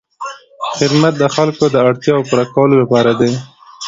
[0.77, 3.31] خدمت د خلکو د اړتیاوو پوره کولو لپاره دی.